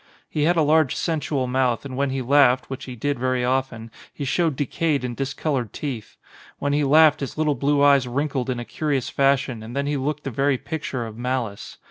He 0.27 0.45
had 0.45 0.57
a 0.57 0.63
large 0.63 0.95
sensual 0.95 1.45
mouth 1.45 1.85
and 1.85 1.95
when 1.95 2.09
he 2.09 2.23
laughed, 2.23 2.71
which 2.71 2.85
he 2.85 2.95
did 2.95 3.19
very 3.19 3.45
often, 3.45 3.91
he 4.11 4.25
showed 4.25 4.55
de 4.55 4.65
cayed 4.65 5.03
and 5.03 5.15
discoloured 5.15 5.73
teeth; 5.73 6.17
when 6.57 6.73
he 6.73 6.83
laughed 6.83 7.19
his 7.19 7.37
little 7.37 7.53
blue 7.53 7.83
eyes 7.83 8.07
wrinkled 8.07 8.49
in 8.49 8.59
a 8.59 8.65
curious 8.65 9.09
fashion 9.09 9.61
and 9.61 9.75
then 9.75 9.85
he 9.85 9.97
looked 9.97 10.23
the 10.23 10.31
very 10.31 10.57
picture 10.57 11.05
of 11.05 11.17
malice. 11.19 11.77